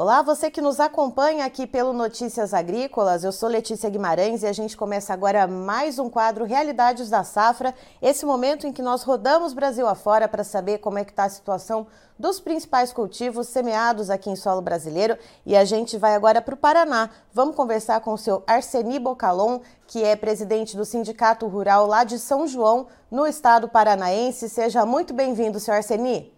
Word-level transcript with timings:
Olá, 0.00 0.22
você 0.22 0.48
que 0.48 0.60
nos 0.60 0.78
acompanha 0.78 1.44
aqui 1.44 1.66
pelo 1.66 1.92
Notícias 1.92 2.54
Agrícolas. 2.54 3.24
Eu 3.24 3.32
sou 3.32 3.48
Letícia 3.48 3.90
Guimarães 3.90 4.44
e 4.44 4.46
a 4.46 4.52
gente 4.52 4.76
começa 4.76 5.12
agora 5.12 5.44
mais 5.48 5.98
um 5.98 6.08
quadro 6.08 6.44
Realidades 6.44 7.10
da 7.10 7.24
Safra, 7.24 7.74
esse 8.00 8.24
momento 8.24 8.64
em 8.64 8.72
que 8.72 8.80
nós 8.80 9.02
rodamos 9.02 9.52
Brasil 9.52 9.88
afora 9.88 10.28
para 10.28 10.44
saber 10.44 10.78
como 10.78 11.00
é 11.00 11.04
que 11.04 11.10
está 11.10 11.24
a 11.24 11.28
situação 11.28 11.84
dos 12.16 12.38
principais 12.38 12.92
cultivos 12.92 13.48
semeados 13.48 14.08
aqui 14.08 14.30
em 14.30 14.36
solo 14.36 14.62
brasileiro. 14.62 15.18
E 15.44 15.56
a 15.56 15.64
gente 15.64 15.98
vai 15.98 16.14
agora 16.14 16.40
para 16.40 16.54
o 16.54 16.58
Paraná. 16.58 17.10
Vamos 17.34 17.56
conversar 17.56 17.98
com 18.00 18.12
o 18.12 18.18
seu 18.18 18.44
Arseni 18.46 19.00
Bocalon, 19.00 19.58
que 19.88 20.04
é 20.04 20.14
presidente 20.14 20.76
do 20.76 20.84
Sindicato 20.84 21.48
Rural 21.48 21.88
lá 21.88 22.04
de 22.04 22.20
São 22.20 22.46
João, 22.46 22.86
no 23.10 23.26
estado 23.26 23.68
paranaense. 23.68 24.48
Seja 24.48 24.86
muito 24.86 25.12
bem-vindo, 25.12 25.58
senhor 25.58 25.78
Arseni 25.78 26.37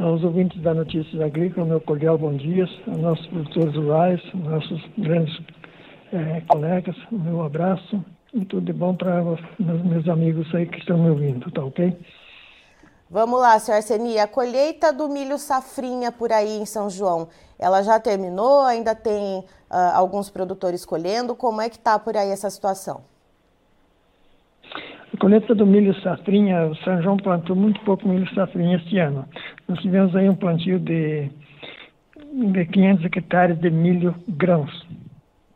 aos 0.00 0.24
ouvintes 0.24 0.60
da 0.62 0.72
Notícias 0.72 1.20
Agrícolas, 1.20 1.68
meu 1.68 1.80
cordial 1.80 2.16
bom 2.16 2.34
dia, 2.34 2.64
aos 2.86 2.98
nossos 2.98 3.26
produtores 3.26 3.74
rurais, 3.76 4.20
nossos 4.34 4.82
grandes 4.96 5.38
é, 6.12 6.40
colegas, 6.48 6.96
meu 7.12 7.42
abraço 7.42 8.02
e 8.32 8.44
tudo 8.46 8.64
de 8.64 8.72
bom 8.72 8.94
para 8.94 9.22
meus, 9.22 9.40
meus 9.84 10.08
amigos 10.08 10.52
aí 10.54 10.66
que 10.66 10.78
estão 10.78 10.96
me 10.96 11.10
ouvindo, 11.10 11.50
tá 11.50 11.62
ok? 11.62 11.96
Vamos 13.10 13.40
lá, 13.40 13.58
senhor 13.58 13.76
Arseni, 13.76 14.18
a 14.18 14.26
colheita 14.26 14.92
do 14.92 15.08
milho 15.08 15.36
safrinha 15.36 16.10
por 16.10 16.32
aí 16.32 16.58
em 16.58 16.64
São 16.64 16.88
João, 16.88 17.28
ela 17.58 17.82
já 17.82 18.00
terminou? 18.00 18.62
Ainda 18.62 18.94
tem 18.94 19.40
uh, 19.40 19.44
alguns 19.94 20.30
produtores 20.30 20.84
colhendo? 20.84 21.34
Como 21.34 21.60
é 21.60 21.68
que 21.68 21.76
está 21.76 21.98
por 21.98 22.16
aí 22.16 22.30
essa 22.30 22.48
situação? 22.48 23.02
colheita 25.20 25.54
do 25.54 25.66
milho 25.66 25.94
safrinha, 26.00 26.66
o 26.66 26.74
São 26.76 27.00
João 27.02 27.16
plantou 27.18 27.54
muito 27.54 27.78
pouco 27.82 28.08
milho 28.08 28.26
safrinha 28.34 28.78
este 28.78 28.98
ano. 28.98 29.28
Nós 29.70 29.78
tivemos 29.78 30.16
aí 30.16 30.28
um 30.28 30.34
plantio 30.34 30.80
de, 30.80 31.30
de 32.52 32.66
500 32.66 33.04
hectares 33.04 33.58
de 33.60 33.70
milho 33.70 34.16
grãos. 34.28 34.84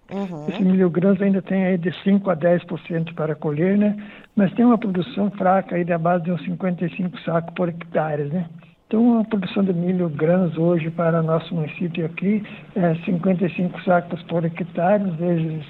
Uhum. 0.08 0.46
Esse 0.48 0.62
milho 0.62 0.88
grãos 0.88 1.20
ainda 1.20 1.42
tem 1.42 1.64
aí 1.64 1.76
de 1.76 1.90
5 2.04 2.30
a 2.30 2.36
10% 2.36 3.12
para 3.14 3.34
colher, 3.34 3.76
né? 3.76 3.96
Mas 4.36 4.52
tem 4.54 4.64
uma 4.64 4.78
produção 4.78 5.32
fraca 5.32 5.74
aí 5.74 5.84
da 5.84 5.98
base 5.98 6.24
de 6.24 6.30
uns 6.30 6.44
55 6.44 7.18
sacos 7.22 7.52
por 7.54 7.68
hectare, 7.68 8.24
né? 8.24 8.46
Então, 8.86 9.18
a 9.18 9.24
produção 9.24 9.64
de 9.64 9.72
milho 9.72 10.08
grãos 10.08 10.56
hoje 10.56 10.90
para 10.92 11.20
nosso 11.20 11.52
município 11.52 12.06
aqui 12.06 12.40
é 12.76 12.94
55 13.04 13.82
sacos 13.82 14.22
por 14.22 14.44
hectare, 14.44 15.10
vezes 15.10 15.66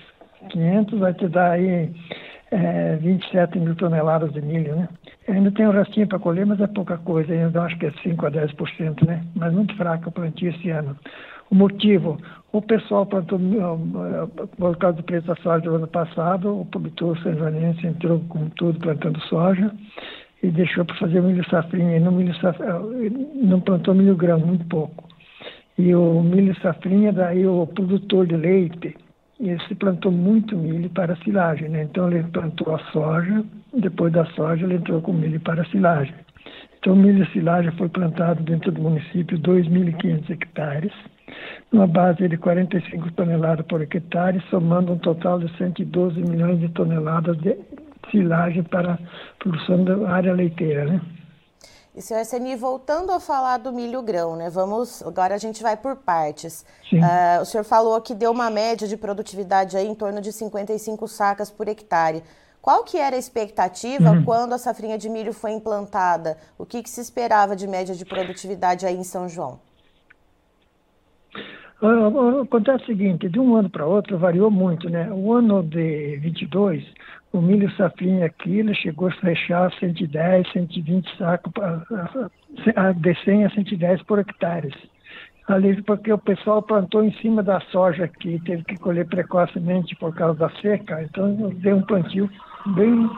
500, 0.51 0.99
vai 0.99 1.15
te 1.15 1.29
dar 1.29 1.53
aí 1.53 1.91
é, 2.55 2.97
27 2.97 3.59
mil 3.59 3.75
toneladas 3.75 4.33
de 4.33 4.41
milho, 4.41 4.77
né? 4.77 4.89
Ainda 5.29 5.51
tem 5.51 5.67
um 5.67 5.73
restinho 5.73 6.07
para 6.07 6.21
colher, 6.21 6.47
mas 6.47 6.61
é 6.61 6.67
pouca 6.69 6.97
coisa, 6.99 7.33
ainda 7.33 7.63
acho 7.63 7.77
que 7.79 7.87
é 7.87 7.93
5 8.03 8.27
a 8.27 8.31
10%, 8.31 9.05
né? 9.05 9.25
Mas 9.35 9.53
muito 9.53 9.75
fraco 9.77 10.09
o 10.09 10.13
plantio 10.13 10.51
esse 10.51 10.71
ano. 10.71 10.97
O 11.51 11.55
motivo, 11.55 12.17
o 12.53 12.63
pessoal 12.63 13.07
plantou, 13.07 13.41
por 14.57 14.77
causa 14.77 14.99
do 14.99 15.03
preço 15.03 15.27
da 15.27 15.37
soja 15.37 15.65
do 15.65 15.75
ano 15.75 15.89
passado, 15.89 16.61
o 16.61 16.65
produtor 16.67 17.19
sanjonense 17.19 17.87
entrou 17.87 18.21
com 18.29 18.49
tudo 18.51 18.79
plantando 18.79 19.21
soja 19.23 19.71
e 20.43 20.51
deixou 20.51 20.85
para 20.85 20.97
fazer 20.97 21.21
milho 21.23 21.45
safrinha, 21.51 21.97
e 21.97 22.01
não, 22.01 22.13
milho 22.13 22.35
safrinha, 22.37 22.81
não 23.35 23.61
plantou 23.61 23.95
milho 23.95 24.17
grão, 24.17 24.39
muito 24.39 24.65
pouco. 24.67 25.09
E 25.77 25.95
o 25.95 26.23
milho 26.23 26.55
safrinha, 26.61 27.13
daí 27.13 27.47
o 27.47 27.67
produtor 27.67 28.27
de 28.27 28.37
leite, 28.37 28.95
e 29.41 29.59
se 29.67 29.75
plantou 29.75 30.13
muito 30.13 30.57
milho 30.57 30.89
para 30.91 31.17
silagem, 31.17 31.69
né? 31.69 31.83
Então 31.83 32.11
ele 32.11 32.23
plantou 32.25 32.75
a 32.75 32.79
soja, 32.93 33.45
depois 33.73 34.13
da 34.13 34.25
soja 34.27 34.65
ele 34.65 34.77
entrou 34.77 35.01
com 35.01 35.13
milho 35.13 35.41
para 35.41 35.65
silagem. 35.67 36.15
Então 36.79 36.95
milho 36.95 37.27
silagem 37.33 37.73
foi 37.73 37.89
plantado 37.89 38.43
dentro 38.43 38.71
do 38.71 38.81
município 38.81 39.39
2.500 39.39 40.31
hectares, 40.31 40.93
numa 41.73 41.87
base 41.87 42.29
de 42.29 42.37
45 42.37 43.11
toneladas 43.13 43.67
por 43.67 43.81
hectare, 43.81 44.43
somando 44.51 44.93
um 44.93 44.99
total 44.99 45.41
de 45.41 45.49
112 45.57 46.21
milhões 46.21 46.61
de 46.61 46.69
toneladas 46.69 47.37
de 47.39 47.57
silagem 48.11 48.63
para 48.63 48.93
a 48.93 48.99
produção 49.39 49.83
da 49.83 50.09
área 50.09 50.33
leiteira, 50.33 50.85
né? 50.85 51.01
E, 51.95 52.03
senhor 52.03 52.19
Arseni, 52.19 52.57
voltando 52.57 53.13
a 53.13 53.21
falar 53.21 53.59
do 53.59 53.73
milho 53.73 54.03
grão, 54.03 54.35
né? 54.35 54.51
Vamos, 54.51 55.01
agora 55.07 55.37
a 55.37 55.39
gente 55.39 55.63
vai 55.63 55.77
por 55.77 55.95
partes. 55.95 56.67
Uh, 56.93 57.41
o 57.41 57.45
senhor 57.45 57.63
falou 57.63 58.01
que 58.01 58.15
deu 58.15 58.33
uma 58.33 58.51
média 58.51 58.89
de 58.89 58.97
produtividade 58.97 59.77
aí 59.77 59.87
em 59.87 59.95
torno 59.95 60.21
de 60.21 60.33
55 60.33 61.07
sacas 61.07 61.53
por 61.53 61.69
hectare. 61.69 62.25
Qual 62.61 62.83
que 62.83 62.97
era 62.97 63.15
a 63.15 63.19
expectativa 63.19 64.11
uhum. 64.11 64.25
quando 64.25 64.55
a 64.55 64.59
safrinha 64.59 64.99
de 64.99 65.09
milho 65.09 65.33
foi 65.33 65.53
implantada? 65.53 66.37
O 66.59 66.67
que, 66.67 66.83
que 66.83 66.91
se 66.91 67.01
esperava 67.01 67.55
de 67.55 67.69
média 67.69 67.95
de 67.95 68.05
produtividade 68.05 68.87
aí 68.87 68.97
em 68.97 69.05
São 69.05 69.29
João? 69.29 69.61
Acontece 72.43 72.85
o 72.85 72.87
seguinte, 72.87 73.29
de 73.29 73.39
um 73.39 73.55
ano 73.55 73.69
para 73.69 73.87
outro 73.87 74.19
variou 74.19 74.51
muito, 74.51 74.89
né? 74.89 75.13
O 75.13 75.33
ano 75.33 75.63
de 75.63 76.17
22, 76.17 76.83
o 77.35 77.43
milho 77.43 77.69
safrinha 77.73 78.27
aqui, 78.27 78.61
ele 78.61 78.73
chegou 78.75 79.09
a 79.09 79.13
fechar 79.13 79.73
110, 79.81 80.53
120 80.53 81.19
sacos, 81.19 81.53
de 83.01 83.25
100 83.25 83.45
a 83.45 83.51
110 83.51 84.03
por 84.05 84.21
hectares. 84.21 84.73
Ali, 85.47 85.83
porque 85.83 86.11
o 86.11 86.19
pessoal 86.19 86.63
plantou 86.63 87.05
em 87.05 87.13
cima 87.19 87.43
da 87.43 87.61
soja 87.71 88.05
aqui, 88.05 88.41
teve 88.47 88.65
que 88.65 88.79
colher 88.79 89.07
precocemente 89.07 89.95
por 89.97 90.15
causa 90.15 90.39
da 90.39 90.51
seca, 90.61 91.03
então 91.03 91.35
deu 91.57 91.77
um 91.77 91.83
plantio 91.83 92.31
bem 92.75 93.11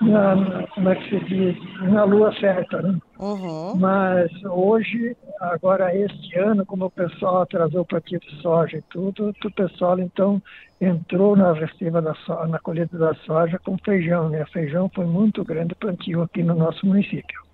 na, 0.00 0.66
como 0.74 0.88
é 0.88 0.96
que 0.96 1.08
se 1.08 1.24
diz, 1.26 1.56
na 1.82 2.02
lua 2.02 2.34
certa, 2.40 2.82
né? 2.82 2.98
Uhum. 3.20 3.76
Mas 3.76 4.30
hoje, 4.44 5.16
agora 5.40 5.94
este 5.96 6.36
ano, 6.36 6.66
como 6.66 6.86
o 6.86 6.90
pessoal 6.90 7.42
atrasou 7.42 7.82
o 7.82 7.86
plantio 7.86 8.18
de 8.18 8.42
soja 8.42 8.78
e 8.78 8.82
tudo, 8.82 9.32
o 9.44 9.50
pessoal 9.52 10.00
então 10.00 10.42
entrou 10.80 11.36
na 11.36 11.52
receba 11.52 12.02
da 12.02 12.14
soja, 12.14 12.48
na 12.48 12.58
colheita 12.58 12.98
da 12.98 13.14
soja 13.14 13.58
com 13.60 13.78
feijão, 13.78 14.28
né? 14.28 14.44
Feijão 14.52 14.90
foi 14.92 15.06
muito 15.06 15.44
grande 15.44 15.76
plantio 15.76 16.22
aqui 16.22 16.42
no 16.42 16.56
nosso 16.56 16.84
município. 16.84 17.45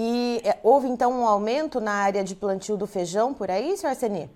E 0.00 0.40
é, 0.44 0.56
houve 0.62 0.86
então 0.86 1.10
um 1.10 1.26
aumento 1.26 1.80
na 1.80 1.90
área 1.90 2.22
de 2.22 2.36
plantio 2.36 2.76
do 2.76 2.86
feijão 2.86 3.34
por 3.34 3.50
aí, 3.50 3.76
senhor 3.76 3.90
Arseni? 3.90 4.30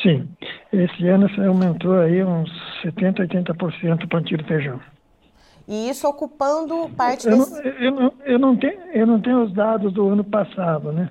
Sim, 0.00 0.26
esse 0.72 1.06
ano 1.06 1.28
aumentou 1.46 2.00
aí 2.00 2.24
uns 2.24 2.50
70%, 2.82 3.28
80% 3.28 4.04
o 4.04 4.08
plantio 4.08 4.38
de 4.38 4.44
feijão. 4.44 4.80
E 5.68 5.90
isso 5.90 6.08
ocupando 6.08 6.88
parte 6.96 7.28
eu 7.28 7.36
desse... 7.36 7.68
Eu, 7.84 7.92
não, 7.92 8.12
eu, 8.24 8.38
não 8.38 8.56
tenho, 8.56 8.80
eu 8.94 9.06
não 9.06 9.20
tenho 9.20 9.42
os 9.42 9.52
dados 9.52 9.92
do 9.92 10.08
ano 10.08 10.24
passado, 10.24 10.90
né? 10.90 11.10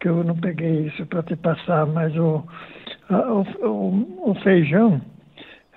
Que 0.00 0.08
eu 0.08 0.24
não 0.24 0.34
peguei 0.34 0.86
isso 0.86 1.04
para 1.04 1.22
te 1.22 1.36
passar, 1.36 1.86
mas 1.86 2.16
o, 2.16 2.42
o, 3.10 3.68
o, 3.68 4.30
o, 4.30 4.34
feijão, 4.42 4.98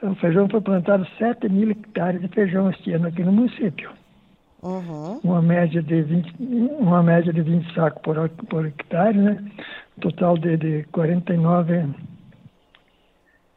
o 0.01 0.15
feijão 0.15 0.47
foi 0.47 0.61
plantado 0.61 1.05
7 1.17 1.49
mil 1.49 1.69
hectares 1.71 2.21
de 2.21 2.29
feijão 2.29 2.69
este 2.69 2.93
ano 2.93 3.07
aqui 3.07 3.21
no 3.21 3.33
município. 3.33 3.91
Uhum. 4.67 5.22
Uma 5.23 5.41
média 5.41 5.81
de 5.81 6.01
20, 6.01 6.35
uma 6.78 7.01
média 7.01 7.31
de 7.31 7.41
20 7.41 7.73
sacos 7.73 8.01
por, 8.01 8.29
por 8.50 8.66
hectare, 8.66 9.17
né? 9.17 9.41
Total 10.01 10.38
de, 10.38 10.57
de 10.57 10.83
49, 10.91 11.88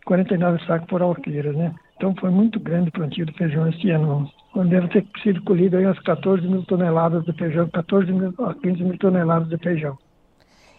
49 0.05 0.65
sacos 0.67 0.87
por 0.89 1.03
alqueira, 1.03 1.53
né? 1.53 1.75
Então 1.97 2.15
foi 2.15 2.31
muito 2.31 2.61
grande 2.61 2.91
o 2.91 2.93
plantio 2.93 3.27
de 3.27 3.33
feijão 3.33 3.69
este 3.69 3.91
ano. 3.91 4.31
Deve 4.69 4.87
ter 4.89 5.05
sido 5.23 5.43
colhido 5.43 5.77
aí 5.77 5.85
umas 5.85 5.99
14 5.99 6.47
mil 6.47 6.65
toneladas 6.65 7.25
de 7.25 7.33
feijão, 7.33 7.69
14 7.69 8.13
mil 8.13 8.33
a 8.39 8.55
15 8.55 8.85
mil 8.85 8.99
toneladas 8.99 9.49
de 9.49 9.59
feijão. 9.59 9.99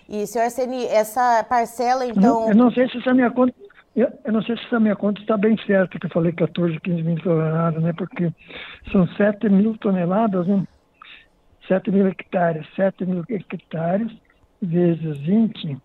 E, 0.08 0.26
senhor 0.28 0.46
Arseni, 0.46 0.86
essa 0.86 1.44
parcela, 1.44 2.06
então... 2.06 2.22
Não, 2.22 2.50
eu 2.50 2.56
não 2.56 2.72
sei 2.72 2.90
se 2.90 2.98
essa 2.98 3.14
minha 3.14 3.32
conta 3.32 3.54
eu, 3.96 4.12
eu, 4.24 4.32
não 4.34 4.42
sei 4.44 4.58
se 4.58 4.66
essa 4.66 4.80
minha 4.80 4.96
conta 4.96 5.22
está 5.22 5.38
bem 5.38 5.58
certa, 5.66 6.00
que 6.00 6.06
eu 6.06 6.12
falei 6.12 6.32
14, 6.32 6.80
15 6.80 7.04
mil 7.04 7.22
toneladas, 7.22 7.84
né? 7.84 7.94
Porque 7.94 8.32
são 8.92 9.08
7 9.16 9.50
mil 9.50 9.78
toneladas, 9.78 10.48
né? 10.48 10.66
7 11.68 11.92
mil 11.92 12.08
hectares. 12.08 12.66
7 12.76 13.06
mil 13.06 13.24
hectares 13.30 14.12
vezes 14.62 15.18
20, 15.18 15.78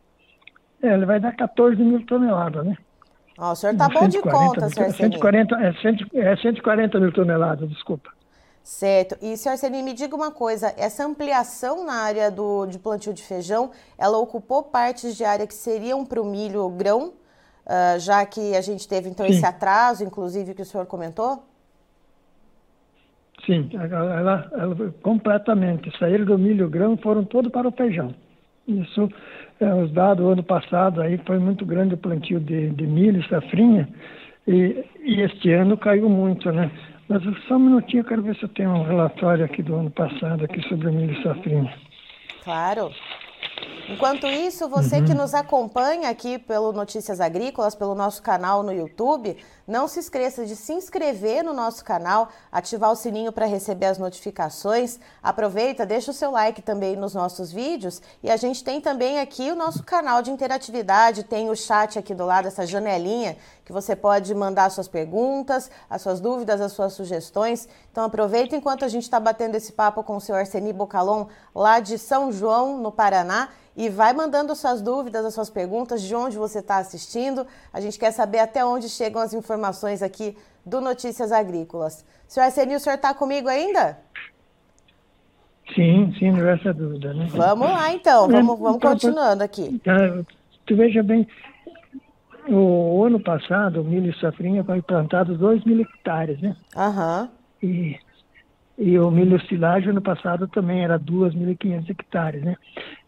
é, 0.83 0.93
ele 0.93 1.07
vai 1.07 1.19
dar 1.19 1.35
14 1.35 1.83
mil 1.83 2.05
toneladas, 2.05 2.65
né? 2.67 2.77
Ó, 3.39 3.53
o 3.53 3.57
senhor 3.57 3.73
está 3.73 3.89
bom 3.89 4.09
de 4.09 4.21
conta, 4.21 4.69
senhor 4.69 4.93
140, 4.93 5.57
é, 5.57 5.73
100, 5.75 6.07
é 6.15 6.37
140 6.37 7.01
mil 7.01 7.13
toneladas, 7.13 7.69
desculpa. 7.69 8.11
Certo. 8.63 9.17
E, 9.23 9.37
senhor 9.37 9.53
Arseni, 9.53 9.83
me 9.83 9.93
diga 9.93 10.17
uma 10.17 10.31
coisa, 10.31 10.75
essa 10.77 11.07
ampliação 11.07 11.85
na 11.85 12.03
área 12.03 12.31
do, 12.31 12.67
de 12.67 12.79
plantio 12.79 13.15
de 13.15 13.23
feijão, 13.23 13.71
ela 13.97 14.19
ocupou 14.19 14.65
partes 14.65 15.17
de 15.17 15.25
área 15.25 15.47
que 15.47 15.55
seriam 15.55 16.05
para 16.05 16.21
o 16.21 16.25
milho 16.25 16.69
grão, 16.71 17.13
uh, 17.67 17.99
já 17.99 18.25
que 18.25 18.57
a 18.57 18.61
gente 18.61 18.89
teve 18.89 19.09
então 19.09 19.27
Sim. 19.27 19.33
esse 19.33 19.45
atraso, 19.45 20.05
inclusive, 20.05 20.55
que 20.55 20.63
o 20.63 20.67
senhor 20.67 20.87
comentou? 20.87 21.43
Sim, 23.45 23.69
ela, 23.75 24.51
ela 24.53 24.95
completamente. 25.03 25.97
Saíram 25.99 26.25
do 26.25 26.39
milho 26.39 26.69
grão 26.69 26.97
foram 26.97 27.25
todos 27.25 27.53
para 27.53 27.69
o 27.69 27.73
feijão. 27.73 28.15
Isso, 28.67 29.09
é, 29.61 29.73
os 29.75 29.93
dados 29.93 30.25
do 30.25 30.31
ano 30.33 30.43
passado 30.43 31.01
aí 31.01 31.19
foi 31.19 31.39
muito 31.39 31.65
grande 31.65 31.95
o 31.95 31.99
plantio 31.99 32.41
de, 32.41 32.71
de 32.71 32.87
milho, 32.87 33.27
safrinha, 33.29 33.89
e, 34.47 34.85
e 35.05 35.21
este 35.21 35.53
ano 35.53 35.77
caiu 35.77 36.09
muito, 36.09 36.51
né? 36.51 36.71
Mas 37.09 37.23
só 37.47 37.55
um 37.55 37.61
minutinho, 37.61 38.01
eu 38.01 38.05
quero 38.05 38.23
ver 38.23 38.35
se 38.35 38.43
eu 38.43 38.49
tenho 38.49 38.71
um 38.71 38.83
relatório 38.83 39.45
aqui 39.45 39.63
do 39.63 39.77
ano 39.77 39.91
passado 39.91 40.45
aqui 40.45 40.61
sobre 40.69 40.89
o 40.89 40.93
milho 40.93 41.23
safrinha. 41.23 41.73
Claro. 42.43 42.91
Enquanto 43.89 44.27
isso, 44.27 44.69
você 44.69 44.97
uhum. 44.97 45.05
que 45.05 45.15
nos 45.15 45.33
acompanha 45.33 46.11
aqui 46.11 46.41
pelo 46.41 46.73
Notícias 46.73 47.21
Agrícolas, 47.21 47.77
pelo 47.77 47.95
nosso 47.95 48.21
canal 48.21 48.61
no 48.61 48.73
YouTube, 48.73 49.37
não 49.67 49.87
se 49.87 50.01
esqueça 50.01 50.45
de 50.45 50.57
se 50.57 50.73
inscrever 50.73 51.45
no 51.45 51.53
nosso 51.53 51.85
canal, 51.85 52.29
ativar 52.51 52.91
o 52.91 52.97
sininho 52.97 53.31
para 53.31 53.47
receber 53.47 53.87
as 53.87 53.97
notificações. 53.97 54.99
Aproveita, 55.23 55.87
deixa 55.87 56.11
o 56.11 56.15
seu 56.15 56.33
like 56.33 56.63
também 56.63 56.97
nos 56.97 57.15
nossos 57.15 57.53
vídeos. 57.53 58.03
E 58.25 58.31
a 58.31 58.37
gente 58.37 58.65
tem 58.65 58.81
também 58.81 59.21
aqui 59.21 59.53
o 59.53 59.57
nosso 59.57 59.85
canal 59.85 60.21
de 60.21 60.33
interatividade, 60.33 61.23
tem 61.23 61.49
o 61.49 61.55
chat 61.55 61.97
aqui 61.97 62.13
do 62.13 62.27
lado, 62.27 62.49
essa 62.49 62.67
janelinha, 62.67 63.37
que 63.65 63.73
você 63.73 63.95
pode 63.95 64.35
mandar 64.35 64.69
suas 64.71 64.89
perguntas, 64.89 65.71
as 65.89 66.03
suas 66.03 66.19
dúvidas, 66.21 66.61
as 66.61 66.73
suas 66.73 66.93
sugestões. 66.93 67.69
Então 67.93 68.03
aproveita 68.03 68.57
enquanto 68.57 68.85
a 68.85 68.89
gente 68.89 69.05
está 69.05 69.21
batendo 69.21 69.55
esse 69.55 69.73
papo 69.73 70.03
com 70.03 70.17
o 70.17 70.21
senhor 70.21 70.39
Arseni 70.39 70.73
Bocalon, 70.73 71.27
lá 71.55 71.79
de 71.79 71.99
São 71.99 72.33
João, 72.33 72.79
no 72.79 72.91
Paraná 72.91 73.49
e 73.77 73.91
vai 73.91 74.13
mandando 74.15 74.55
suas 74.55 74.81
dúvidas, 74.81 75.25
as 75.25 75.35
suas 75.35 75.51
perguntas, 75.51 76.01
de 76.01 76.15
onde 76.15 76.39
você 76.39 76.61
está 76.61 76.79
assistindo. 76.79 77.47
A 77.73 77.81
gente 77.81 77.99
quer 77.99 78.11
saber 78.11 78.39
até 78.39 78.65
onde 78.65 78.89
chegam 78.89 79.21
as 79.21 79.35
informações 79.35 80.03
aqui 80.03 80.37
do 80.65 80.81
Notícias 80.81 81.31
Agrícolas. 81.31 82.05
Senhor 82.27 82.47
Arsenio, 82.47 82.79
o 82.79 82.81
senhor 82.81 82.97
está 82.97 83.13
comigo 83.13 83.49
ainda? 83.49 83.99
Sim, 85.75 86.15
sim, 86.19 86.31
não 86.31 86.49
é 86.49 86.55
essa 86.55 86.73
dúvida. 86.73 87.13
Né? 87.13 87.27
Vamos 87.31 87.69
lá 87.69 87.93
então, 87.93 88.29
vamos, 88.29 88.59
vamos 88.59 88.77
então, 88.77 88.93
continuando 88.93 89.43
aqui. 89.43 89.79
Tá, 89.85 90.25
tu 90.65 90.75
veja 90.75 91.03
bem, 91.03 91.29
o 92.49 93.05
ano 93.05 93.21
passado 93.21 93.83
o 93.83 93.85
milho 93.85 94.17
safrinha 94.19 94.65
foi 94.65 94.81
plantado 94.81 95.37
2 95.37 95.65
mil 95.65 95.81
hectares, 95.81 96.41
né? 96.41 96.57
Aham. 96.75 97.29
Uhum. 97.63 97.69
E, 97.69 97.99
e 98.79 98.99
o 98.99 99.11
milho 99.11 99.41
silagem 99.47 99.91
ano 99.91 100.03
passado 100.03 100.47
também 100.49 100.85
era 100.85 100.99
2.500 100.99 101.91
hectares, 101.91 102.43
né? 102.43 102.57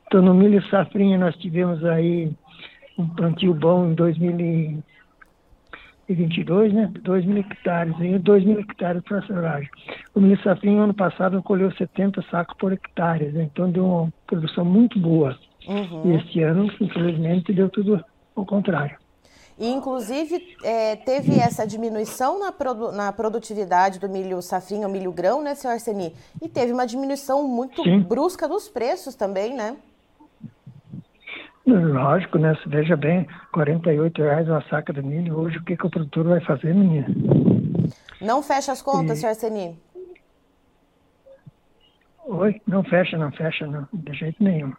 Então, 0.08 0.22
no 0.22 0.32
milho 0.32 0.62
safrinha, 0.70 1.18
nós 1.18 1.36
tivemos 1.36 1.84
aí 1.84 2.32
um 2.98 3.06
plantio 3.06 3.52
bom 3.52 3.90
em 3.90 3.94
2022, 3.94 6.72
né? 6.72 6.90
2 7.02 7.26
mil 7.26 7.36
hectares, 7.36 7.94
e 8.00 8.18
2 8.18 8.44
mil 8.44 8.58
hectares 8.58 9.02
para 9.02 9.20
silagem. 9.26 9.68
O 10.14 10.20
milho 10.20 10.42
safrinha, 10.42 10.82
ano 10.82 10.94
passado, 10.94 11.42
colheu 11.42 11.70
70 11.72 12.22
sacos 12.30 12.56
por 12.56 12.72
hectare, 12.72 13.30
né? 13.32 13.50
então 13.52 13.70
deu 13.70 13.84
uma 13.84 14.10
produção 14.26 14.64
muito 14.64 14.98
boa. 14.98 15.38
Uhum. 15.68 16.10
E 16.10 16.16
este 16.16 16.42
ano, 16.42 16.72
infelizmente, 16.80 17.52
deu 17.52 17.68
tudo 17.68 18.02
ao 18.34 18.46
contrário. 18.46 18.96
E, 19.58 19.68
inclusive, 19.68 20.56
é, 20.62 20.96
teve 20.96 21.38
essa 21.38 21.66
diminuição 21.66 22.38
na, 22.38 22.50
produ 22.50 22.92
na, 22.92 23.12
produtividade 23.12 23.98
do 23.98 24.08
milho 24.08 24.40
safrinha, 24.40 24.88
o 24.88 24.90
milho 24.90 25.12
grão, 25.12 25.42
né, 25.42 25.54
senhor 25.54 25.74
Arseni? 25.74 26.14
E 26.40 26.48
teve 26.48 26.72
uma 26.72 26.86
diminuição 26.86 27.46
muito 27.46 27.82
Sim. 27.82 28.00
brusca 28.00 28.48
dos 28.48 28.70
preços 28.70 29.14
também, 29.14 29.54
né? 29.54 29.76
Lógico, 31.68 32.38
né? 32.38 32.54
Você 32.54 32.68
veja 32.68 32.96
bem, 32.96 33.26
48 33.52 34.22
reais 34.22 34.48
uma 34.48 34.62
saca 34.68 34.92
de 34.92 35.02
milho. 35.02 35.38
Hoje, 35.38 35.58
o 35.58 35.64
que, 35.64 35.76
que 35.76 35.86
o 35.86 35.90
produtor 35.90 36.28
vai 36.28 36.40
fazer, 36.40 36.74
menina? 36.74 37.06
Não 38.20 38.42
fecha 38.42 38.72
as 38.72 38.80
contas, 38.80 39.18
e... 39.18 39.20
senhor 39.20 39.30
Arseni? 39.30 39.78
Oi? 42.24 42.60
Não 42.66 42.82
fecha, 42.82 43.18
não 43.18 43.30
fecha, 43.32 43.66
não. 43.66 43.86
De 43.92 44.14
jeito 44.14 44.42
nenhum. 44.42 44.72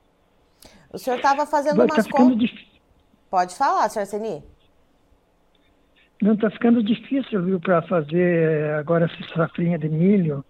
O 0.92 0.98
senhor 0.98 1.18
estava 1.18 1.46
fazendo 1.46 1.78
Vai, 1.78 1.86
umas 1.86 2.06
tá 2.06 2.12
contas... 2.12 2.40
Dif... 2.40 2.54
Pode 3.30 3.56
falar, 3.56 3.88
senhor 3.90 4.04
Arseni. 4.04 4.44
Não, 6.22 6.34
está 6.34 6.50
ficando 6.50 6.84
difícil, 6.84 7.44
viu, 7.44 7.60
para 7.60 7.84
fazer 7.84 8.74
agora 8.74 9.06
essa 9.06 9.36
safrinha 9.36 9.78
de 9.78 9.88
milho, 9.88 10.44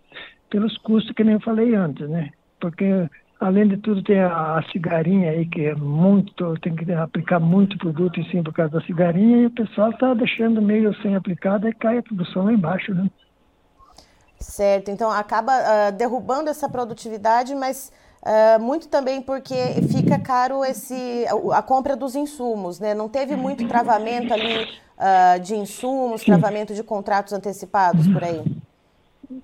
pelos 0.50 0.78
custos 0.80 1.14
que 1.14 1.24
nem 1.24 1.36
eu 1.36 1.42
falei 1.42 1.76
antes, 1.76 2.10
né? 2.10 2.32
Porque 2.60 3.08
Além 3.40 3.70
de 3.70 3.78
tudo, 3.78 4.04
tem 4.04 4.20
a, 4.20 4.58
a, 4.58 4.64
cigarinha 4.70 5.32
aí, 5.32 5.46
que 5.46 5.66
é 5.66 5.74
muito, 5.74 6.60
tem 6.60 6.76
que 6.76 6.92
aplicar 6.92 7.40
muito 7.40 7.78
produto 7.78 8.20
em 8.20 8.30
cima 8.30 8.44
por 8.44 8.54
causa 8.54 8.74
da 8.74 8.86
cigarinha, 8.86 9.38
e 9.38 9.46
o 9.46 9.52
pessoal 9.52 9.92
está 9.92 10.14
deixando 10.14 10.62
meio 10.62 10.94
sem 11.02 11.16
aplicada 11.16 11.70
e 11.70 11.74
cai 11.74 12.00
a 12.00 12.04
produção 12.04 12.44
lá 12.44 12.52
embaixo, 12.52 12.94
né? 12.94 13.10
Certo, 14.40 14.92
então 14.92 15.10
acaba 15.10 15.54
uh, 15.54 15.92
derrubando 15.94 16.50
essa 16.50 16.68
produtividade, 16.68 17.56
mas 17.56 17.94
uh, 18.24 18.60
muito 18.60 18.90
também 18.90 19.22
porque 19.22 19.56
fica 19.90 20.20
caro 20.20 20.66
esse, 20.66 21.26
a, 21.28 21.60
a, 21.60 21.62
compra 21.62 21.96
dos 21.96 22.16
insumos, 22.16 22.78
né? 22.78 22.94
Não 22.94 23.08
teve 23.08 23.38
muito 23.38 23.66
travamento 23.70 24.34
ali 24.34 24.64
uh, 24.64 25.40
de 25.40 25.56
insumos, 25.56 26.26
travamento 26.26 26.74
de 26.74 26.84
contratos 26.84 27.32
antecipados 27.32 28.06
por 28.08 28.22
aí? 28.22 28.44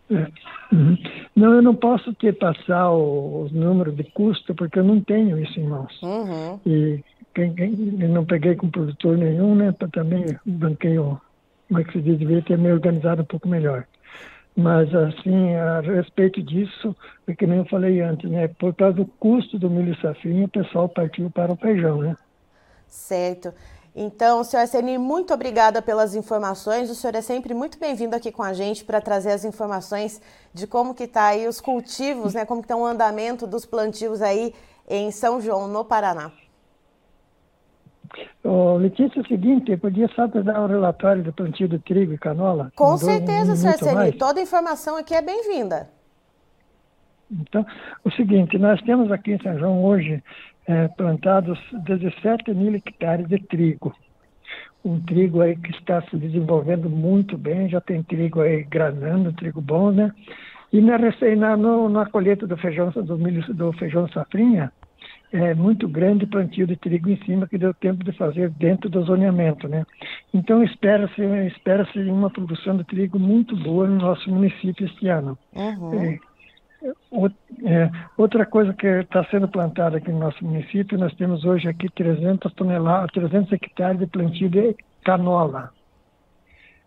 É. 0.10 0.28
Uhum. 0.74 0.98
Não, 1.36 1.54
eu 1.54 1.62
não 1.62 1.76
posso 1.76 2.14
te 2.14 2.32
passar 2.32 2.90
o, 2.92 3.46
o, 3.46 3.50
número 3.52 3.92
de 3.92 4.04
custo 4.04 4.56
porque 4.56 4.80
eu 4.80 4.84
não 4.84 5.00
tenho 5.02 5.38
isso 5.40 5.60
em 5.60 5.68
mãos. 5.68 6.02
Uhum. 6.02 6.60
E 6.66 7.04
quem, 7.34 7.54
quem, 7.54 7.70
não 7.72 8.26
peguei 8.26 8.56
com 8.56 8.70
produtor 8.70 9.18
nenhum, 9.18 9.56
né? 9.56 9.74
Também 9.92 10.26
banquei 10.46 10.98
o, 10.98 11.20
como 11.68 11.80
é 11.80 11.84
que 11.84 11.94
se 11.94 12.02
diz, 12.02 12.18
devia 12.18 12.42
ter 12.42 12.58
me 12.58 12.72
organizado 12.72 13.22
um 13.22 13.26
pouco 13.26 13.48
melhor. 13.48 13.86
Mas, 14.58 14.94
assim, 14.96 15.54
a 15.56 15.82
respeito 15.82 16.42
disso, 16.42 16.96
é 17.28 17.36
que 17.36 17.46
nem 17.46 17.60
eu 17.60 17.66
falei 17.66 18.00
antes, 18.00 18.30
né? 18.30 18.48
Por 18.48 18.74
causa 18.74 18.96
do 18.96 19.06
custo 19.06 19.60
do 19.60 19.70
milho 19.70 20.00
safrinha, 20.00 20.46
o 20.46 20.50
pessoal 20.50 20.88
partiu 20.88 21.30
para 21.30 21.52
o 21.52 21.58
feijão, 21.58 22.02
né? 22.02 22.16
Certo. 22.88 23.54
Então, 23.97 24.44
senhor 24.44 24.63
Arseni, 24.63 24.97
muito 24.97 25.33
obrigada 25.33 25.81
pelas 25.81 26.15
informações. 26.15 26.89
O 26.89 26.95
senhor 26.95 27.15
é 27.15 27.21
sempre 27.21 27.53
muito 27.53 27.80
bem-vindo 27.80 28.13
aqui 28.13 28.30
com 28.30 28.44
a 28.44 28.51
gente 28.51 28.83
para 28.83 29.00
trazer 29.00 29.31
as 29.31 29.45
informações 29.45 30.21
de 30.53 30.68
como 30.68 30.94
que 30.94 31.03
está 31.03 31.27
aí 31.27 31.47
os 31.47 31.62
cultivos, 31.62 32.33
né? 32.33 32.45
Como 32.45 32.62
que 32.62 32.65
está 32.65 32.75
o 32.75 32.86
andamento 32.86 33.47
dos 33.47 33.65
plantios 33.65 34.21
aí 34.21 34.53
em 34.89 35.12
São 35.12 35.39
João, 35.39 35.69
no 35.69 35.86
Paraná. 35.86 36.30
Oh, 38.44 38.75
Letícia, 38.75 39.19
é 39.19 39.21
o 39.21 39.27
seguinte, 39.27 39.75
podia 39.77 40.09
só 40.09 40.27
dar 40.27 40.62
um 40.62 40.68
relatório 40.68 41.24
do 41.24 41.31
plantio 41.31 41.69
de 41.69 41.80
trigo 41.80 42.12
e 42.12 42.18
canola? 42.18 42.74
Com 42.75 42.98
certeza, 42.98 43.56
senhor 43.56 43.74
Arseni. 43.74 44.12
Toda 44.12 44.41
informação 44.41 44.98
aqui 44.98 45.15
é 45.15 45.21
bem-vinda. 45.21 45.89
Então, 47.31 47.65
o 48.03 48.12
seguinte, 48.12 48.57
nós 48.57 48.81
temos 48.81 49.09
aqui 49.09 49.31
em 49.31 49.41
São 49.41 49.57
João 49.57 49.83
hoje 49.83 50.21
é, 50.67 50.88
plantados 50.89 51.59
17 51.85 52.53
mil 52.53 52.75
hectares 52.75 53.27
de 53.27 53.39
trigo. 53.39 53.95
Um 54.83 55.00
trigo 55.00 55.41
aí 55.41 55.56
que 55.56 55.71
está 55.71 56.01
se 56.03 56.15
desenvolvendo 56.17 56.89
muito 56.89 57.38
bem, 57.38 57.67
já 57.69 57.81
tem 57.81 58.03
trigo 58.03 58.41
aí 58.41 58.63
granando, 58.63 59.33
trigo 59.33 59.62
bom, 59.62 59.91
né? 59.91 60.12
E 60.72 60.81
na, 60.81 60.98
na, 60.98 61.57
no, 61.57 61.89
na 61.89 62.05
colheita 62.05 62.45
do 62.45 62.57
feijão, 62.57 62.89
do, 62.89 63.17
milho, 63.17 63.41
do 63.53 63.72
feijão 63.74 64.07
safrinha, 64.10 64.72
é 65.31 65.53
muito 65.53 65.88
grande 65.88 66.25
plantio 66.25 66.67
de 66.67 66.75
trigo 66.75 67.10
em 67.10 67.17
cima 67.25 67.48
que 67.48 67.57
deu 67.57 67.74
tempo 67.74 68.03
de 68.03 68.12
fazer 68.13 68.50
dentro 68.51 68.89
do 68.89 69.03
zoneamento, 69.03 69.67
né? 69.67 69.86
Então 70.34 70.63
espera-se 70.63 71.22
espera-se 71.48 72.00
uma 72.00 72.29
produção 72.29 72.77
de 72.77 72.84
trigo 72.84 73.19
muito 73.19 73.55
boa 73.57 73.88
no 73.88 73.98
nosso 73.98 74.29
município 74.29 74.86
este 74.86 75.07
ano. 75.07 75.38
Uhum. 75.53 76.01
É, 76.01 76.13
é, 76.13 76.19
outra 78.18 78.46
coisa 78.46 78.74
que 78.74 78.88
está 78.88 79.24
sendo 79.25 79.48
plantada 79.48 79.98
aqui 79.98 80.12
no 80.12 80.20
nosso 80.20 80.44
município, 80.44 80.98
nós 80.98 81.13
temos 81.15 81.46
hoje 81.46 81.68
aqui 81.68 81.89
300 81.89 82.54
toneladas, 82.54 83.12
300 83.12 83.51
hectares 83.54 84.00
de 84.00 84.08
plantio 84.08 84.50
de 84.50 84.75
canola. 85.04 85.72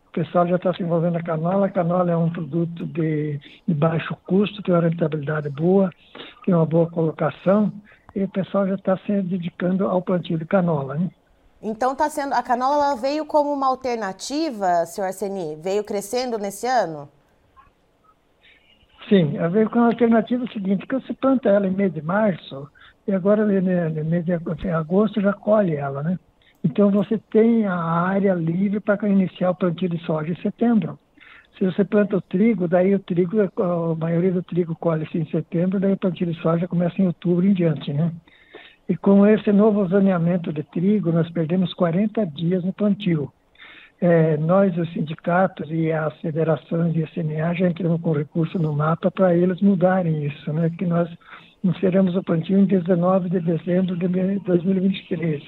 O 0.08 0.12
pessoal 0.12 0.46
já 0.46 0.56
está 0.56 0.72
se 0.74 0.82
envolvendo 0.82 1.14
na 1.14 1.22
canola. 1.22 1.66
A 1.66 1.70
canola 1.70 2.10
é 2.10 2.16
um 2.16 2.30
produto 2.30 2.86
de, 2.86 3.38
de 3.66 3.74
baixo 3.74 4.16
custo, 4.26 4.62
tem 4.62 4.74
uma 4.74 4.82
rentabilidade 4.82 5.48
boa, 5.50 5.92
tem 6.44 6.54
uma 6.54 6.66
boa 6.66 6.90
colocação, 6.90 7.72
e 8.14 8.24
o 8.24 8.28
pessoal 8.28 8.66
já 8.66 8.74
está 8.74 8.96
se 8.98 9.22
dedicando 9.22 9.86
ao 9.86 10.02
plantio 10.02 10.38
de 10.38 10.44
canola. 10.44 10.94
Né? 10.94 11.10
Então 11.62 11.92
está 11.92 12.08
sendo 12.08 12.34
a 12.34 12.42
canola 12.42 12.96
veio 12.96 13.26
como 13.26 13.52
uma 13.52 13.66
alternativa, 13.66 14.86
senhor 14.86 15.08
Arseni? 15.08 15.56
Veio 15.56 15.84
crescendo 15.84 16.38
nesse 16.38 16.66
ano? 16.66 17.08
Sim, 19.08 19.38
a 19.38 19.48
ver 19.48 19.70
com 19.70 19.80
a 19.80 19.86
alternativa 19.86 20.46
seguinte, 20.52 20.86
que 20.86 20.94
você 20.94 21.14
planta 21.14 21.48
ela 21.48 21.66
em 21.66 21.70
mês 21.70 21.92
de 21.94 22.02
março, 22.02 22.68
e 23.06 23.12
agora 23.12 23.44
né, 23.46 23.88
no 23.88 24.04
mês 24.04 24.24
de 24.24 24.32
assim, 24.34 24.68
agosto 24.68 25.20
já 25.20 25.32
colhe 25.32 25.76
ela, 25.76 26.02
né? 26.02 26.18
Então 26.62 26.90
você 26.90 27.16
tem 27.30 27.64
a 27.64 27.74
área 27.74 28.34
livre 28.34 28.80
para 28.80 29.08
iniciar 29.08 29.50
o 29.50 29.54
plantio 29.54 29.88
de 29.88 29.98
soja 30.04 30.32
em 30.32 30.42
setembro. 30.42 30.98
Se 31.56 31.64
você 31.64 31.84
planta 31.84 32.18
o 32.18 32.20
trigo, 32.20 32.68
daí 32.68 32.94
o 32.94 32.98
trigo, 32.98 33.38
a 33.40 33.94
maioria 33.94 34.32
do 34.32 34.42
trigo 34.42 34.76
colhe-se 34.76 35.16
em 35.16 35.26
setembro, 35.30 35.80
daí 35.80 35.92
o 35.92 35.96
plantio 35.96 36.26
de 36.26 36.38
soja 36.42 36.68
começa 36.68 37.00
em 37.00 37.06
outubro 37.06 37.46
em 37.46 37.54
diante, 37.54 37.92
né? 37.92 38.12
E 38.88 38.96
com 38.96 39.26
esse 39.26 39.50
novo 39.52 39.86
zoneamento 39.86 40.52
de 40.52 40.62
trigo, 40.64 41.12
nós 41.12 41.30
perdemos 41.30 41.72
40 41.72 42.26
dias 42.26 42.62
no 42.62 42.74
plantio 42.74 43.32
é, 44.00 44.36
nós, 44.36 44.76
os 44.76 44.92
sindicatos 44.92 45.68
e 45.70 45.90
as 45.90 46.14
federações 46.20 46.94
e 46.94 47.02
a 47.02 47.08
CNA 47.08 47.54
já 47.54 47.68
entramos 47.68 48.00
com 48.00 48.12
recurso 48.12 48.58
no 48.58 48.72
mapa 48.72 49.10
para 49.10 49.34
eles 49.34 49.60
mudarem 49.60 50.26
isso, 50.26 50.52
né? 50.52 50.70
que 50.70 50.86
nós 50.86 51.08
inseramos 51.64 52.14
o 52.14 52.22
plantio 52.22 52.58
em 52.58 52.64
19 52.64 53.28
de 53.28 53.40
dezembro 53.40 53.96
de 53.96 54.06
2023. 54.06 55.42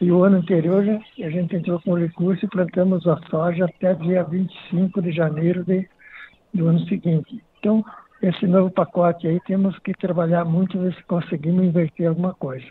E 0.00 0.10
o 0.12 0.22
ano 0.22 0.38
anterior 0.38 0.84
a 1.20 1.30
gente 1.30 1.56
entrou 1.56 1.80
com 1.80 1.94
recurso 1.94 2.44
e 2.44 2.48
plantamos 2.48 3.06
a 3.06 3.16
soja 3.28 3.64
até 3.64 3.94
dia 3.94 4.22
25 4.22 5.02
de 5.02 5.12
janeiro 5.12 5.64
de, 5.64 5.88
do 6.54 6.68
ano 6.68 6.80
seguinte. 6.86 7.42
Então, 7.58 7.84
esse 8.20 8.46
novo 8.46 8.70
pacote 8.70 9.26
aí 9.26 9.40
temos 9.40 9.76
que 9.80 9.92
trabalhar 9.94 10.44
muito 10.44 10.78
ver 10.78 10.94
se 10.94 11.02
conseguimos 11.04 11.64
inverter 11.64 12.08
alguma 12.08 12.34
coisa. 12.34 12.66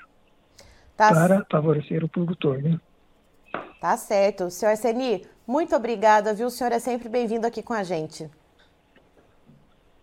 tá 0.95 1.09
para 1.09 1.45
favorecer 1.51 2.03
o 2.03 2.09
produtor. 2.09 2.61
Né? 2.61 2.79
Tá 3.81 3.97
certo. 3.97 4.51
Senhor 4.51 4.77
Seni, 4.77 5.25
muito 5.47 5.75
obrigada, 5.75 6.35
viu? 6.35 6.45
O 6.45 6.51
senhor 6.51 6.71
é 6.71 6.77
sempre 6.77 7.09
bem-vindo 7.09 7.47
aqui 7.47 7.63
com 7.63 7.73
a 7.73 7.81
gente. 7.81 8.29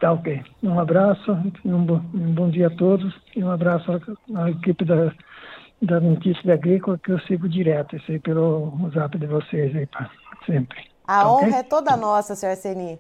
Tá 0.00 0.12
ok. 0.12 0.42
Um 0.64 0.80
abraço, 0.80 1.30
um 1.64 1.84
bom, 1.84 2.02
um 2.12 2.34
bom 2.34 2.50
dia 2.50 2.66
a 2.66 2.76
todos 2.76 3.14
e 3.36 3.42
um 3.42 3.50
abraço 3.52 3.88
à 4.34 4.50
equipe 4.50 4.84
da, 4.84 5.12
da 5.80 6.00
Notícia 6.00 6.52
Agrícola 6.52 6.98
que 6.98 7.12
eu 7.12 7.20
sigo 7.20 7.48
direto, 7.48 7.94
isso 7.94 8.10
aí 8.10 8.18
pelo 8.18 8.90
zap 8.92 9.16
de 9.16 9.26
vocês 9.28 9.74
aí, 9.76 9.86
pra, 9.86 10.10
sempre. 10.44 10.90
A 11.06 11.22
tá 11.22 11.30
honra 11.30 11.46
okay? 11.46 11.58
é 11.60 11.62
toda 11.62 11.96
nossa, 11.96 12.34
senhor 12.34 12.56
Seni. 12.56 12.98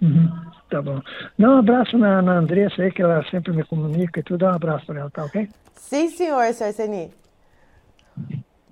Uhum, 0.00 0.30
tá 0.70 0.80
bom. 0.80 1.02
Dá 1.38 1.50
um 1.50 1.58
abraço 1.58 1.98
na, 1.98 2.22
na 2.22 2.38
Andressa 2.38 2.80
aí, 2.80 2.90
que 2.90 3.02
ela 3.02 3.22
sempre 3.30 3.52
me 3.52 3.62
comunica 3.64 4.20
e 4.20 4.22
tudo. 4.22 4.38
Dá 4.38 4.52
um 4.52 4.56
abraço 4.56 4.86
para 4.86 5.00
ela, 5.00 5.10
tá 5.10 5.24
ok? 5.26 5.50
Sim, 5.74 6.08
senhor, 6.08 6.50
senhor 6.54 6.72
Seni. 6.72 7.10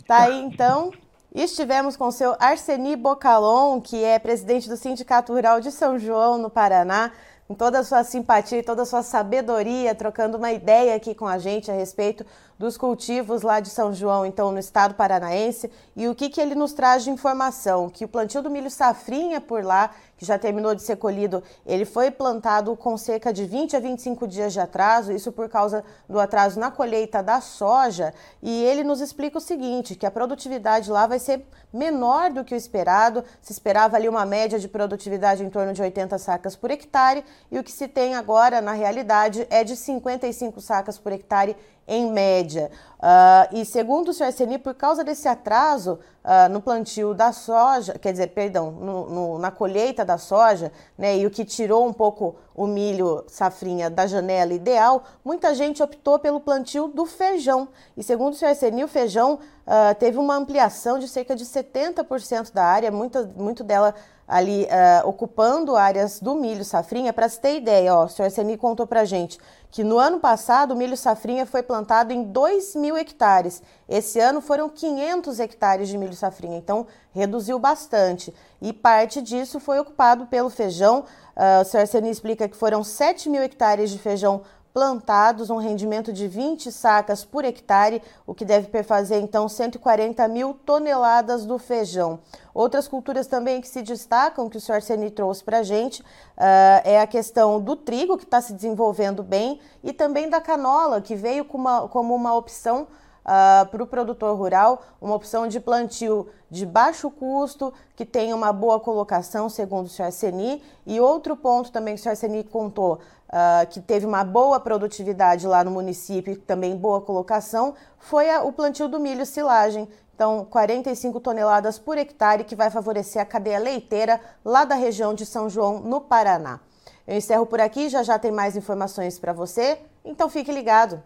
Tá 0.07 0.23
aí, 0.23 0.41
então. 0.41 0.93
Estivemos 1.35 1.97
com 1.97 2.07
o 2.07 2.13
seu 2.13 2.37
Arseni 2.39 2.95
Bocalon, 2.95 3.81
que 3.81 4.03
é 4.03 4.19
presidente 4.19 4.69
do 4.69 4.77
Sindicato 4.77 5.33
Rural 5.33 5.61
de 5.61 5.73
São 5.73 5.99
João, 5.99 6.39
no 6.39 6.49
Paraná, 6.49 7.11
com 7.49 7.55
toda 7.55 7.81
a 7.81 7.85
sua 7.85 8.05
simpatia 8.05 8.59
e 8.59 8.63
toda 8.63 8.83
a 8.83 8.87
sua 8.87 9.03
sabedoria, 9.03 9.95
trocando 9.95 10.39
uma 10.39 10.53
ideia 10.53 10.95
aqui 10.95 11.15
com 11.15 11.27
a 11.27 11.39
gente 11.39 11.71
a 11.71 11.75
respeito 11.75 12.25
dos 12.59 12.77
cultivos 12.77 13.43
lá 13.43 13.61
de 13.61 13.69
São 13.69 13.93
João, 13.93 14.25
então 14.25 14.51
no 14.51 14.59
estado 14.59 14.95
paranaense, 14.95 15.71
e 15.95 16.09
o 16.09 16.15
que, 16.15 16.31
que 16.31 16.41
ele 16.41 16.55
nos 16.55 16.73
traz 16.73 17.05
de 17.05 17.11
informação, 17.11 17.91
que 17.91 18.05
o 18.05 18.09
plantio 18.09 18.43
do 18.43 18.49
milho 18.49 18.71
safrinha 18.71 19.41
por 19.41 19.63
lá, 19.63 19.91
que 20.17 20.25
já 20.25 20.39
terminou 20.39 20.75
de 20.75 20.83
ser 20.83 20.97
colhido, 20.97 21.43
ele 21.65 21.85
foi 21.85 22.11
plantado 22.11 22.75
com 22.77 22.97
cerca 22.97 23.33
de 23.33 23.45
20 23.45 23.77
a 23.77 23.81
25 23.81 24.27
dias 24.27 24.53
de 24.53 24.61
atraso, 24.61 25.13
isso 25.13 25.31
por 25.31 25.49
causa 25.49 25.85
do 26.09 26.19
atraso 26.19 26.59
na 26.59 26.71
colheita 26.71 27.23
da 27.23 27.41
soja, 27.41 28.15
e 28.43 28.65
ele 28.65 28.83
nos 28.83 29.01
explica 29.01 29.39
o 29.39 29.41
seguinte, 29.41 29.95
que 29.95 30.07
a 30.07 30.11
produtividade 30.11 30.91
lá 30.91 31.07
vai 31.07 31.19
ser 31.19 31.45
menor 31.73 32.31
do 32.31 32.45
que 32.45 32.55
o 32.55 32.57
esperado, 32.57 33.23
se 33.41 33.53
esperava 33.53 33.97
ali 33.97 34.09
uma 34.09 34.25
média 34.25 34.59
de 34.59 34.69
produtividade 34.69 35.45
em 35.45 35.51
torno 35.51 35.73
de 35.73 35.83
80 35.83 36.19
sacas 36.19 36.57
por 36.57 36.71
hectare, 36.71 37.25
e 37.51 37.59
o 37.59 37.65
que 37.65 37.73
se 37.73 37.87
tem 37.87 38.15
agora, 38.15 38.61
na 38.61 38.73
realidade, 38.73 39.47
é 39.51 39.63
de 39.63 39.77
55 39.77 40.61
sacas 40.61 40.99
por 40.99 41.13
hectare 41.13 41.57
em 41.87 42.11
média. 42.11 42.71
Uh, 42.97 43.59
e 43.59 43.65
segundo 43.65 44.09
o 44.09 44.13
Sr. 44.13 44.25
Arseni, 44.25 44.59
por 44.59 44.75
causa 44.75 45.05
desse 45.05 45.29
atraso 45.29 45.99
uh, 46.25 46.49
no 46.51 46.61
plantio 46.61 47.15
da 47.15 47.31
soja, 47.31 47.99
quer 47.99 48.11
dizer, 48.11 48.29
perdão, 48.29 48.71
no, 48.71 49.11
no, 49.11 49.39
na 49.39 49.51
colheita 49.51 50.05
da 50.05 50.19
soja, 50.19 50.73
né, 50.97 51.17
e 51.17 51.27
o 51.27 51.31
que 51.31 51.45
tirou 51.45 51.87
um 51.87 51.93
pouco 51.93 52.37
o 52.55 52.67
milho 52.67 53.23
safrinha 53.29 53.91
da 53.91 54.07
janela 54.07 54.55
ideal, 54.55 55.05
muita 55.25 55.55
gente 55.55 55.83
optou 55.83 56.19
pelo 56.19 56.41
plantio 56.41 56.89
do 56.89 57.05
feijão. 57.05 57.69
E 57.97 58.03
segundo 58.03 58.33
o 58.33 58.37
Sr. 58.37 58.47
Arseni, 58.47 58.83
o 58.83 58.89
feijão 58.89 59.35
uh, 59.35 59.95
teve 59.99 60.19
uma 60.19 60.35
ampliação 60.35 60.99
de 60.99 61.07
cerca 61.07 61.37
de 61.37 61.45
70% 61.45 62.53
da 62.53 62.65
área, 62.65 62.91
muita, 62.91 63.31
muito 63.37 63.63
dela 63.63 63.95
ali 64.27 64.65
uh, 64.65 65.09
ocupando 65.09 65.77
áreas 65.77 66.21
do 66.21 66.35
milho 66.35 66.65
safrinha. 66.65 67.13
Para 67.13 67.29
se 67.29 67.41
ter 67.41 67.57
ideia, 67.57 67.95
ó, 67.95 68.05
o 68.05 68.09
senhor 68.09 68.31
Seni 68.31 68.57
contou 68.57 68.87
para 68.87 69.05
gente 69.05 69.39
que 69.77 69.85
no 69.85 69.99
ano 69.99 70.19
passado 70.19 70.73
o 70.73 70.77
milho 70.77 70.97
safrinha 70.97 71.45
foi 71.45 71.63
plantado 71.63 72.11
em 72.11 72.23
2 72.23 72.77
mil 72.77 72.97
hectares. 72.97 73.63
Esse 73.87 74.19
ano 74.19 74.41
foram 74.41 74.71
500 74.71 75.39
hectares 75.39 75.89
de 75.89 75.99
milho 75.99 76.15
safrinha, 76.15 76.57
então 76.57 76.87
reduziu 77.13 77.59
bastante. 77.59 78.35
E 78.63 78.73
parte 78.73 79.21
disso 79.21 79.61
foi 79.61 79.79
ocupado 79.79 80.27
pelo 80.29 80.49
feijão. 80.49 81.05
Uh, 81.37 81.61
o 81.61 81.65
senhor 81.65 81.87
Seni 81.87 82.09
explica 82.09 82.49
que 82.49 82.57
foram 82.57 82.83
7 82.83 83.29
mil 83.29 83.43
hectares 83.43 83.91
de 83.91 83.99
feijão 83.99 84.41
plantados, 84.77 85.49
um 85.49 85.57
rendimento 85.57 86.13
de 86.13 86.29
20 86.29 86.71
sacas 86.71 87.25
por 87.25 87.47
hectare, 87.47 88.03
o 88.27 88.35
que 88.35 88.45
deve 88.45 88.69
perfazer 88.69 89.23
então 89.23 89.49
140 89.49 90.29
mil 90.29 90.53
toneladas 90.53 91.47
do 91.47 91.59
feijão. 91.59 92.19
Outras 92.53 92.87
culturas 92.87 93.27
também 93.27 93.63
que 93.63 93.69
se 93.69 93.81
destacam, 93.81 94.51
que 94.51 94.59
o 94.59 94.61
senhor 94.61 94.77
Arseni 94.77 95.11
trouxe 95.11 95.43
para 95.43 95.61
a 95.61 95.63
gente, 95.63 96.03
uh, 96.03 96.85
é 96.85 97.01
a 97.01 97.07
questão 97.07 97.59
do 97.59 97.75
trigo, 97.75 98.19
que 98.19 98.25
está 98.25 98.39
se 98.39 98.53
desenvolvendo 98.53 99.23
bem, 99.23 99.61
e 99.83 99.95
também 99.95 100.29
da 100.29 100.43
canola, 100.43 101.01
que 101.01 101.15
veio 101.15 101.47
como 101.47 101.67
uma, 101.67 101.89
como 101.89 102.15
uma 102.15 102.35
opção 102.35 102.87
Uh, 103.27 103.29
ah, 103.29 103.69
para 103.69 103.83
o 103.83 103.87
produtor 103.89 104.37
rural, 104.37 104.83
uma 105.01 105.17
opção 105.17 105.49
de 105.49 105.59
plantio 105.59 106.29
de 106.49 106.65
baixo 106.65 107.11
custo, 107.11 107.75
que 107.97 108.05
tem 108.05 108.33
uma 108.33 108.53
boa 108.53 108.79
colocação, 108.79 109.49
segundo 109.49 109.87
o 109.87 109.89
senhor 109.89 110.07
Arseni. 110.07 110.63
E 110.87 111.01
outro 111.01 111.37
ponto 111.37 111.73
também 111.73 111.95
que 111.95 112.01
o 112.01 112.03
senhor 112.05 112.13
Arseni 112.13 112.45
contou, 112.45 113.01
uh, 113.29 113.67
que 113.69 113.81
teve 113.81 114.07
uma 114.07 114.23
boa 114.23 114.61
produtividade 114.61 115.45
lá 115.45 115.65
no 115.65 115.73
município, 115.73 116.39
também 116.39 116.77
boa 116.77 117.01
colocação, 117.01 117.75
foi 117.99 118.31
a, 118.31 118.45
o 118.45 118.53
plantio 118.53 118.87
do 118.87 119.01
milho 119.01 119.27
silagem. 119.27 119.89
Então, 120.15 120.47
45 120.49 121.19
toneladas 121.19 121.81
por 121.81 121.99
hectare, 121.99 122.45
que 122.45 122.55
vai 122.55 122.71
favorecer 122.71 123.21
a 123.21 123.25
cadeia 123.25 123.59
leiteira 123.59 124.21
lá 124.45 124.65
da 124.65 124.77
região 124.77 125.13
de 125.13 125.27
São 125.27 125.51
João, 125.51 125.81
no 125.81 126.01
Paraná. 126.01 126.61
Eu 127.07 127.17
encerro 127.17 127.45
por 127.45 127.61
aqui, 127.61 127.89
já 127.89 128.03
já 128.03 128.19
tem 128.19 128.33
mais 128.33 128.57
informações 128.57 129.19
para 129.19 129.33
você, 129.33 129.79
então 130.05 130.29
fique 130.29 130.51
ligado. 130.51 131.03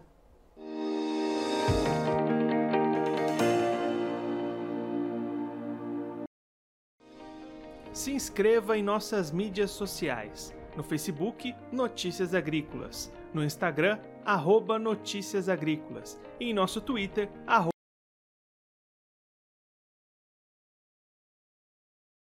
Se 8.01 8.11
inscreva 8.11 8.75
em 8.75 8.81
nossas 8.81 9.31
mídias 9.31 9.69
sociais. 9.69 10.51
No 10.75 10.81
Facebook 10.81 11.53
Notícias 11.71 12.33
Agrícolas, 12.33 13.13
no 13.31 13.43
Instagram 13.43 13.99
arroba 14.25 14.79
Notícias 14.79 15.47
Agrícolas. 15.47 16.19
E 16.39 16.49
em 16.49 16.53
nosso 16.53 16.81
Twitter 16.81 17.29
arroba 17.45 17.70